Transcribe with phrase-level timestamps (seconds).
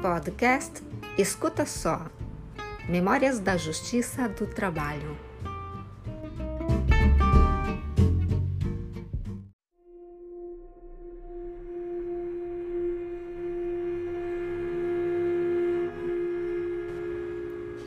[0.00, 0.80] Podcast
[1.18, 2.06] Escuta Só
[2.88, 5.18] Memórias da Justiça do Trabalho.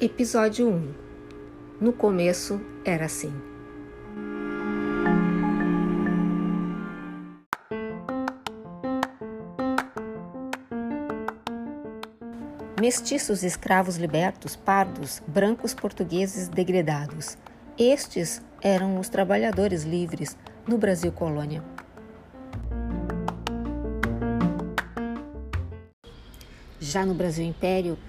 [0.01, 0.93] Episódio 1
[1.79, 3.50] No começo era assim.
[12.81, 17.37] Mestiços escravos libertos, pardos, brancos portugueses degredados.
[17.77, 20.35] Estes eram os trabalhadores livres
[20.67, 21.63] no Brasil colônia.
[26.79, 27.99] Já no Brasil Império,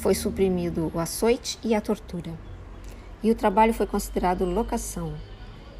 [0.00, 2.32] foi suprimido o açoite e a tortura.
[3.22, 5.12] E o trabalho foi considerado locação.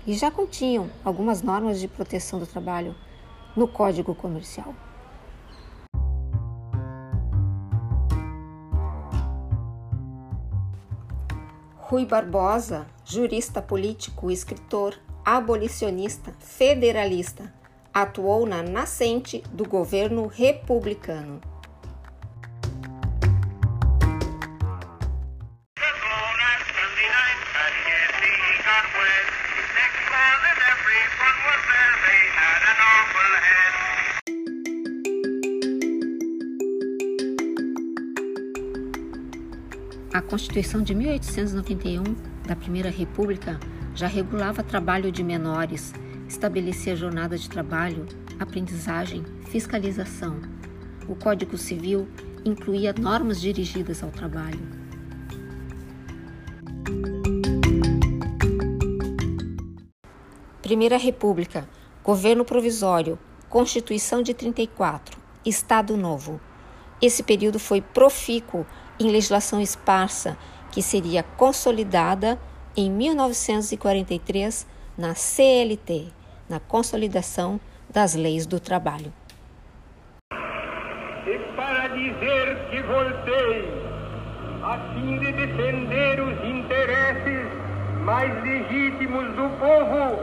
[0.07, 2.95] E já continham algumas normas de proteção do trabalho
[3.57, 4.75] no Código Comercial.
[11.89, 17.55] Rui Barbosa, jurista político, escritor, abolicionista, federalista,
[17.95, 21.41] atuou na nascente do governo republicano.
[40.17, 42.03] A Constituição de 1891
[42.49, 43.61] da Primeira República
[43.95, 45.93] já regulava trabalho de menores,
[46.27, 48.07] estabelecia jornada de trabalho,
[48.41, 50.41] aprendizagem, fiscalização.
[51.07, 52.09] O Código Civil
[52.47, 54.67] incluía normas dirigidas ao trabalho.
[60.63, 61.69] Primeira República,
[62.03, 63.19] Governo Provisório,
[63.51, 66.41] Constituição de 34, Estado Novo.
[67.03, 68.65] Esse período foi profícuo
[68.99, 70.37] em legislação esparsa,
[70.71, 72.39] que seria consolidada
[72.77, 76.09] em 1943 na CLT,
[76.49, 79.13] na Consolidação das Leis do Trabalho.
[81.27, 83.87] E para dizer que voltei,
[84.63, 87.47] a fim de defender os interesses
[88.05, 90.23] mais legítimos do povo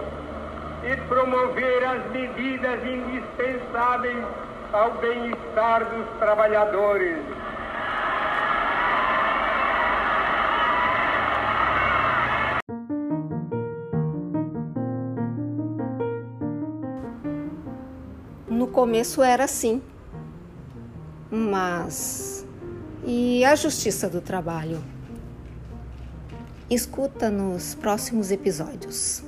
[0.85, 4.25] e promover as medidas indispensáveis
[4.73, 7.19] ao bem-estar dos trabalhadores.
[18.73, 19.81] Começo era assim.
[21.31, 22.45] Mas
[23.05, 24.83] e a justiça do trabalho?
[26.69, 29.23] Escuta nos próximos episódios.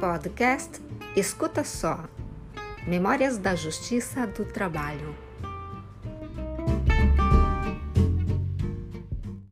[0.00, 0.80] Podcast
[1.16, 2.04] Escuta Só
[2.86, 5.14] Memórias da Justiça do Trabalho.